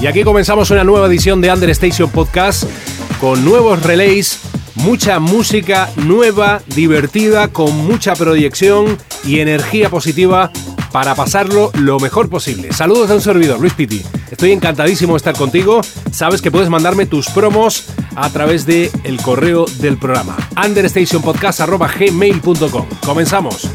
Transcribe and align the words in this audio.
Y 0.00 0.06
aquí 0.06 0.24
comenzamos 0.24 0.70
una 0.70 0.82
nueva 0.82 1.08
edición 1.08 1.42
de 1.42 1.52
Understation 1.52 2.08
Podcast 2.08 2.64
con 3.20 3.44
nuevos 3.44 3.82
relays, 3.82 4.40
mucha 4.76 5.18
música 5.18 5.90
nueva, 5.96 6.62
divertida, 6.74 7.48
con 7.48 7.76
mucha 7.86 8.14
proyección 8.14 8.96
y 9.24 9.40
energía 9.40 9.90
positiva 9.90 10.50
para 10.90 11.14
pasarlo 11.14 11.70
lo 11.74 12.00
mejor 12.00 12.30
posible. 12.30 12.72
Saludos 12.72 13.10
de 13.10 13.16
un 13.16 13.20
servidor, 13.20 13.60
Luis 13.60 13.74
Piti. 13.74 14.02
Estoy 14.30 14.52
encantadísimo 14.52 15.12
de 15.12 15.18
estar 15.18 15.36
contigo. 15.36 15.82
Sabes 16.12 16.40
que 16.40 16.50
puedes 16.50 16.70
mandarme 16.70 17.04
tus 17.04 17.28
promos 17.28 17.84
a 18.16 18.30
través 18.30 18.64
del 18.64 18.90
el 19.04 19.20
correo 19.20 19.66
del 19.80 19.98
programa 19.98 20.38
understationpodcast.gmail.com. 20.64 22.86
Comenzamos. 23.04 23.68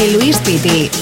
De 0.00 0.12
Luis 0.12 0.38
Piti. 0.38 0.99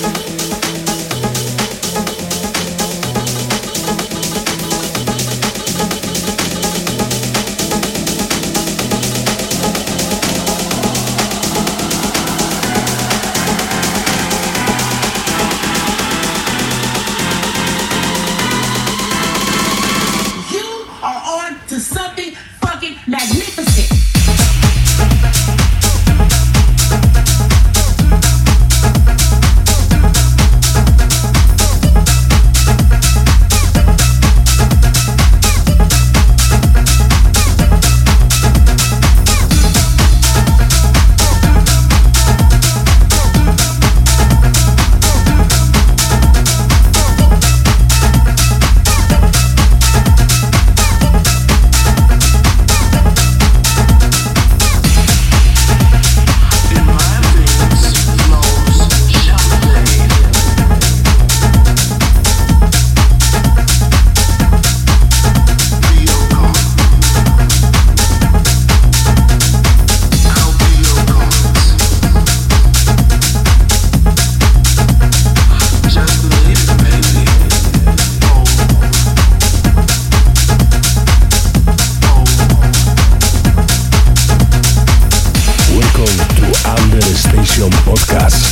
Podcast. 87.66 88.47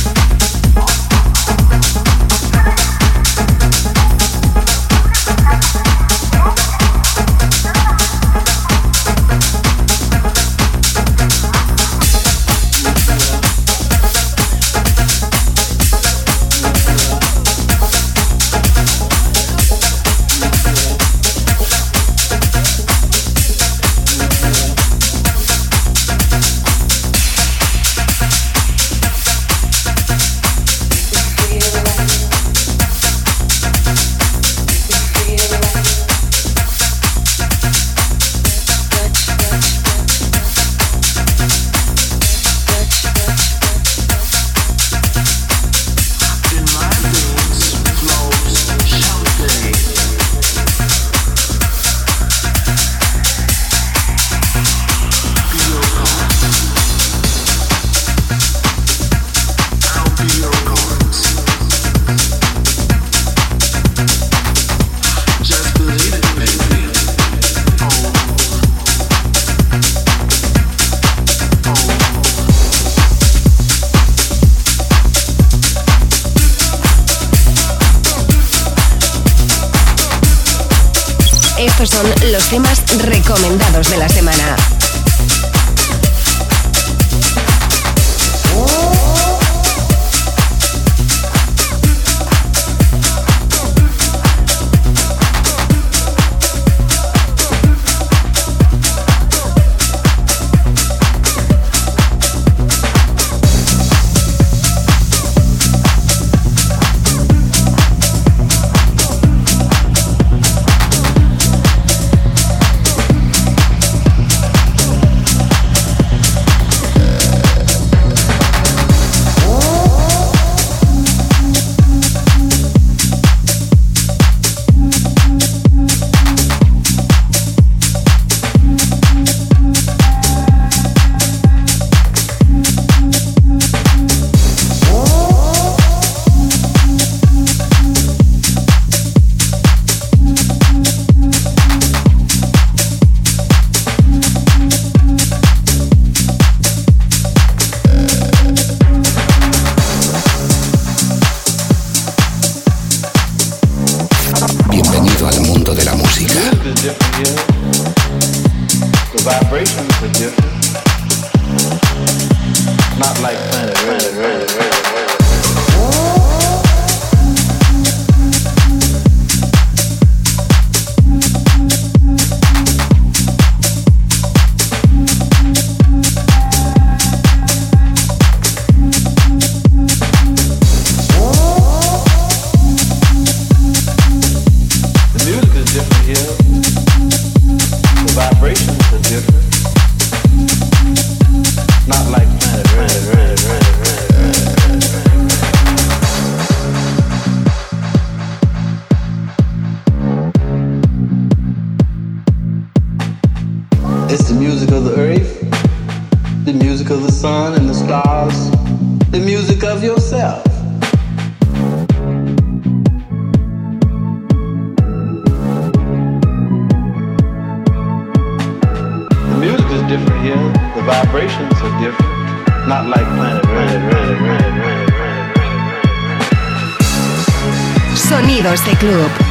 Sonidos 227.95 228.65
de 228.65 228.75
club. 228.77 229.26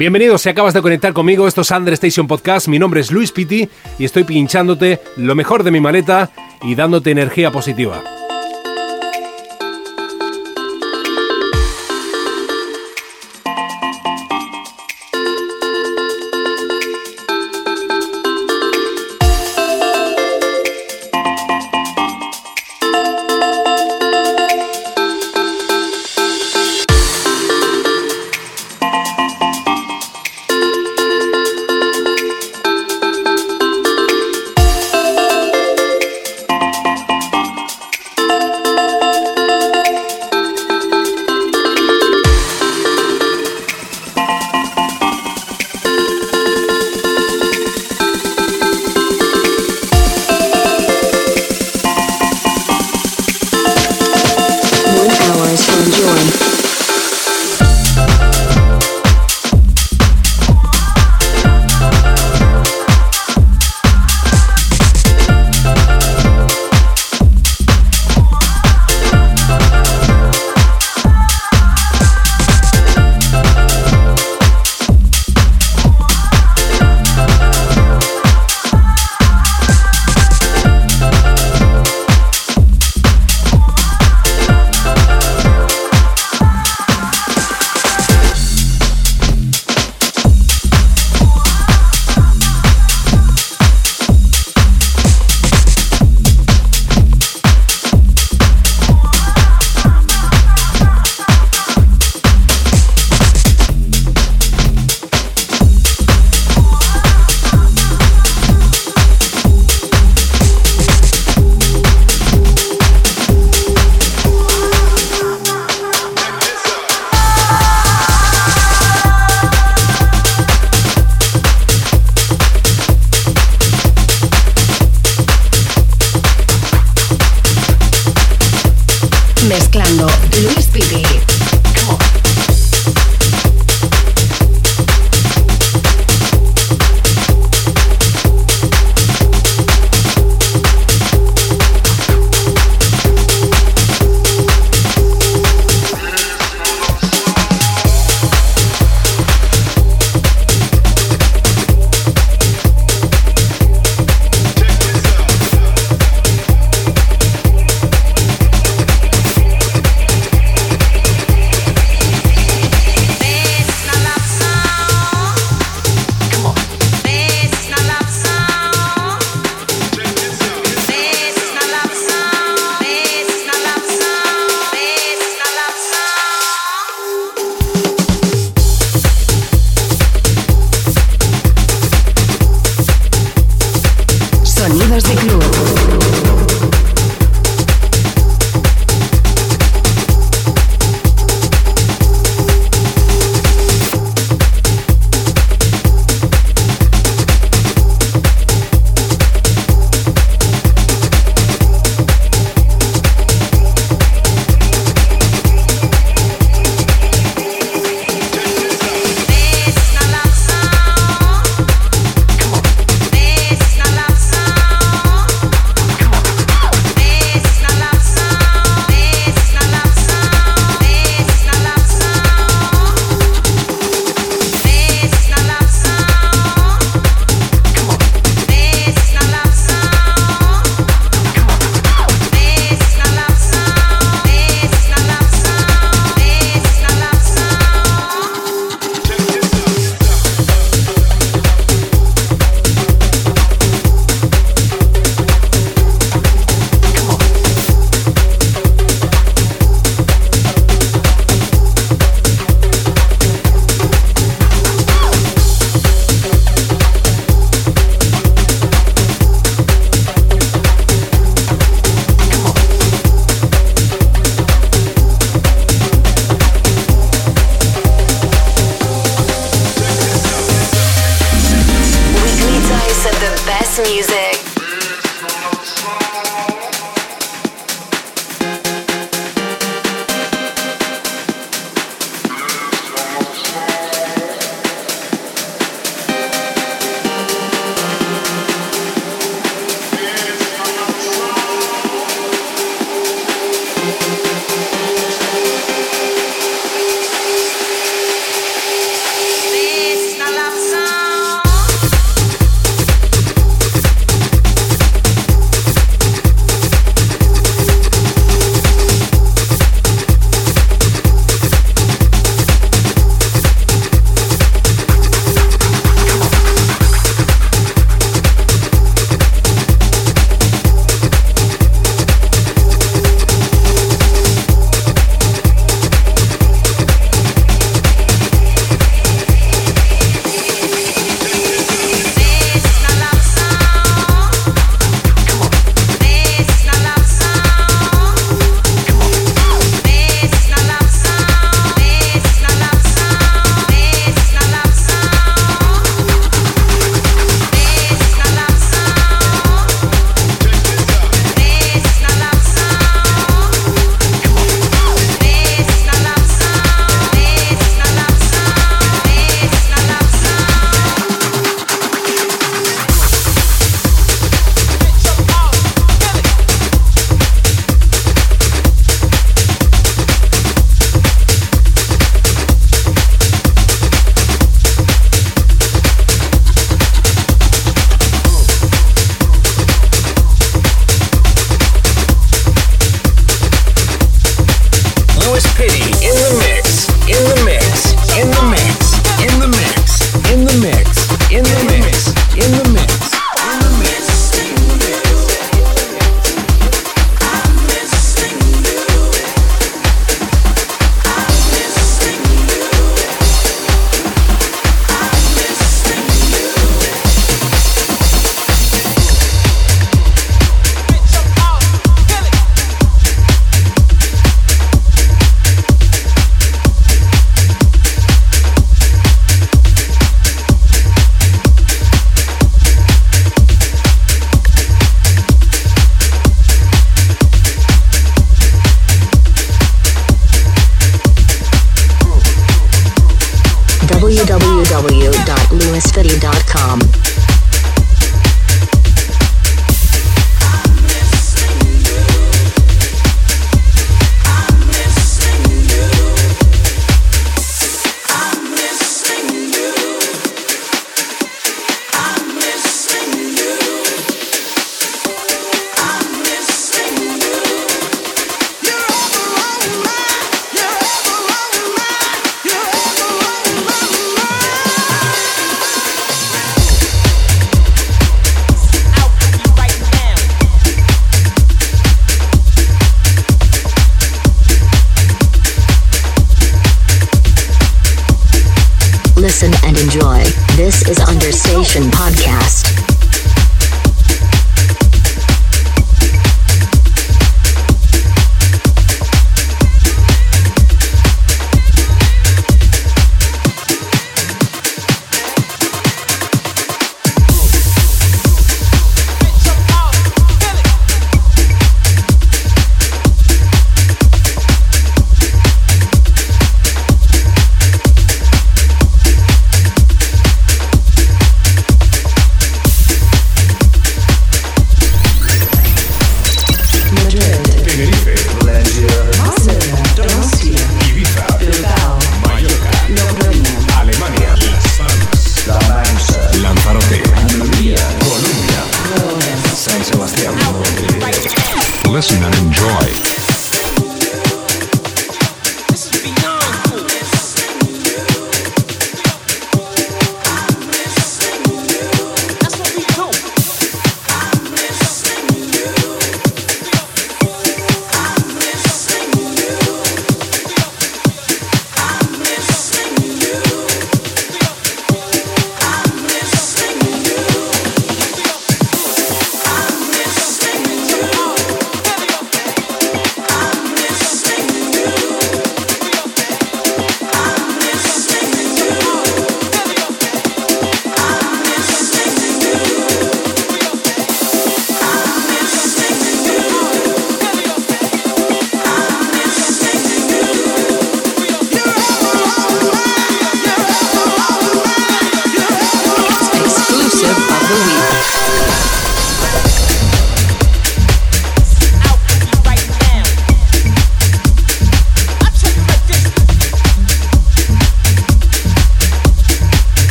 Bienvenidos, 0.00 0.40
si 0.40 0.48
acabas 0.48 0.72
de 0.72 0.80
conectar 0.80 1.12
conmigo, 1.12 1.46
esto 1.46 1.60
es 1.60 1.70
Under 1.70 1.92
Station 1.92 2.26
Podcast, 2.26 2.68
mi 2.68 2.78
nombre 2.78 3.02
es 3.02 3.10
Luis 3.10 3.32
Pitti 3.32 3.68
y 3.98 4.06
estoy 4.06 4.24
pinchándote 4.24 4.98
lo 5.18 5.34
mejor 5.34 5.62
de 5.62 5.70
mi 5.70 5.78
maleta 5.78 6.30
y 6.62 6.74
dándote 6.74 7.10
energía 7.10 7.50
positiva. 7.50 8.02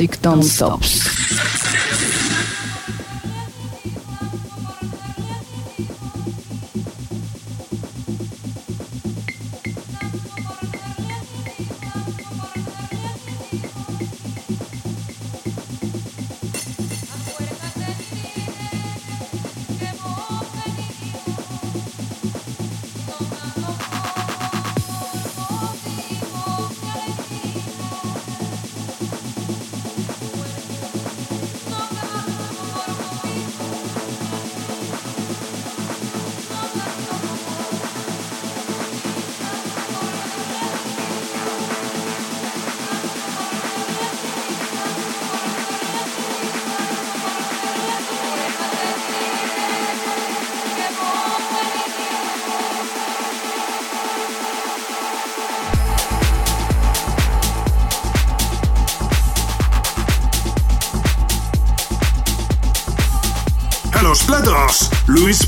Music 0.00 0.20
don't 0.22 0.42
stop. 0.42 1.13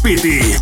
Luis 0.06 0.55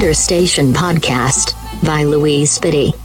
Understation 0.00 0.72
Podcast 0.72 1.52
by 1.84 2.04
Louise 2.04 2.58
Spitty. 2.58 2.99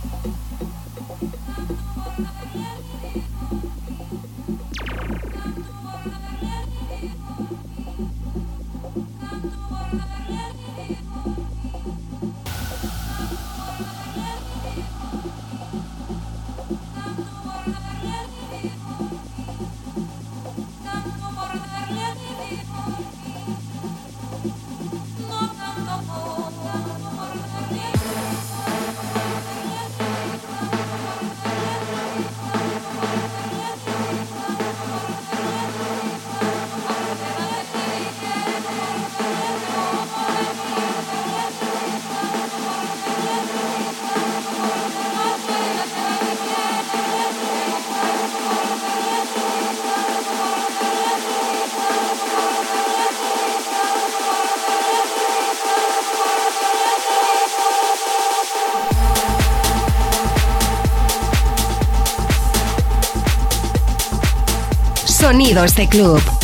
Sonidos 65.66 65.76
de 65.76 65.88
club. 65.88 66.35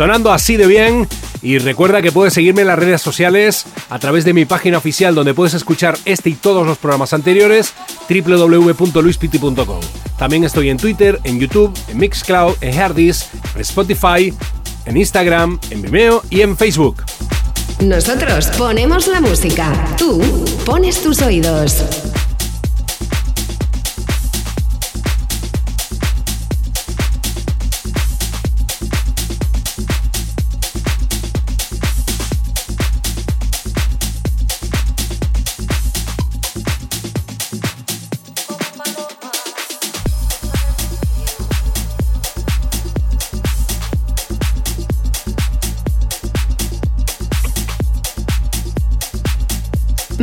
Sonando 0.00 0.32
así 0.32 0.56
de 0.56 0.66
bien. 0.66 1.06
Y 1.42 1.58
recuerda 1.58 2.00
que 2.00 2.10
puedes 2.10 2.32
seguirme 2.32 2.62
en 2.62 2.68
las 2.68 2.78
redes 2.78 3.02
sociales 3.02 3.66
a 3.90 3.98
través 3.98 4.24
de 4.24 4.32
mi 4.32 4.46
página 4.46 4.78
oficial 4.78 5.14
donde 5.14 5.34
puedes 5.34 5.52
escuchar 5.52 5.98
este 6.06 6.30
y 6.30 6.34
todos 6.36 6.66
los 6.66 6.78
programas 6.78 7.12
anteriores 7.12 7.74
www.luispiti.com. 8.08 9.80
También 10.18 10.44
estoy 10.44 10.70
en 10.70 10.78
Twitter, 10.78 11.20
en 11.24 11.38
YouTube, 11.38 11.78
en 11.88 11.98
Mixcloud, 11.98 12.54
en 12.62 12.80
Hardis, 12.80 13.28
en 13.54 13.60
Spotify, 13.60 14.32
en 14.86 14.96
Instagram, 14.96 15.60
en 15.68 15.82
Vimeo 15.82 16.22
y 16.30 16.40
en 16.40 16.56
Facebook. 16.56 17.04
Nosotros 17.82 18.46
ponemos 18.56 19.06
la 19.06 19.20
música, 19.20 19.86
tú 19.98 20.18
pones 20.64 21.02
tus 21.02 21.20
oídos. 21.20 21.84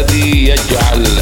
الذي 0.00 0.48
يجعل 0.48 1.19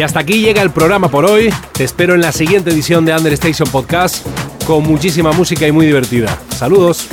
Y 0.00 0.02
hasta 0.02 0.20
aquí 0.20 0.40
llega 0.40 0.62
el 0.62 0.70
programa 0.70 1.10
por 1.10 1.26
hoy. 1.26 1.52
Te 1.74 1.84
espero 1.84 2.14
en 2.14 2.22
la 2.22 2.32
siguiente 2.32 2.70
edición 2.70 3.04
de 3.04 3.14
Understation 3.14 3.68
Podcast 3.68 4.26
con 4.66 4.82
muchísima 4.82 5.30
música 5.32 5.68
y 5.68 5.72
muy 5.72 5.84
divertida. 5.84 6.38
Saludos. 6.56 7.06